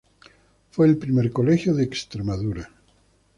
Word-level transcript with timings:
Fue 0.71 0.87
el 0.87 0.97
primer 0.97 1.31
colegio 1.31 1.75
de 1.75 1.83
Extremadura. 1.83 2.71